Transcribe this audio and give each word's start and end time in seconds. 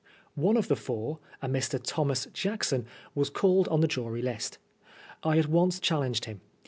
One 0.33 0.57
of 0.57 0.67
the 0.67 0.75
four, 0.75 1.19
a 1.43 1.47
Mr 1.47 1.79
Thomas 1.79 2.25
Jackson, 2.33 2.87
was 3.13 3.29
called 3.29 3.67
on 3.67 3.81
the 3.81 3.87
jury 3.87 4.23
list. 4.23 4.57
I 5.21 5.37
at 5.37 5.45
once 5.47 5.79
challenged 5.79 6.25
him. 6.25 6.41